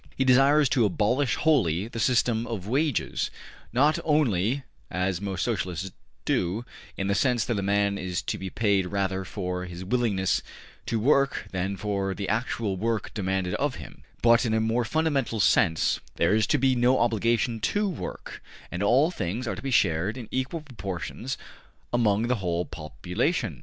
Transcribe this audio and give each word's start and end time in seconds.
He 0.17 0.25
desires 0.25 0.67
to 0.69 0.83
abolish 0.83 1.35
wholly 1.35 1.87
the 1.87 1.99
system 1.99 2.47
of 2.47 2.67
wages, 2.67 3.29
not 3.71 3.99
only, 4.03 4.63
as 4.89 5.21
most 5.21 5.43
Socialists 5.43 5.91
do, 6.25 6.65
in 6.97 7.05
the 7.05 7.13
sense 7.13 7.45
that 7.45 7.59
a 7.59 7.61
man 7.61 7.99
is 7.99 8.23
to 8.23 8.39
be 8.39 8.49
paid 8.49 8.87
rather 8.87 9.23
for 9.23 9.65
his 9.65 9.85
willingness 9.85 10.41
to 10.87 10.99
work 10.99 11.45
than 11.51 11.77
for 11.77 12.15
the 12.15 12.27
actual 12.29 12.77
work 12.77 13.13
demanded 13.13 13.53
of 13.53 13.75
him, 13.75 14.01
but 14.23 14.43
in 14.43 14.55
a 14.55 14.59
more 14.59 14.85
fundamental 14.85 15.39
sense: 15.39 15.99
there 16.15 16.33
is 16.33 16.47
to 16.47 16.57
be 16.57 16.73
no 16.75 16.97
obligation 16.99 17.59
to 17.59 17.87
work, 17.87 18.41
and 18.71 18.81
all 18.81 19.11
things 19.11 19.47
are 19.47 19.53
to 19.55 19.61
be 19.61 19.69
shared 19.69 20.17
in 20.17 20.27
equal 20.31 20.61
proportions 20.61 21.37
among 21.93 22.23
the 22.23 22.37
whole 22.37 22.65
population. 22.65 23.59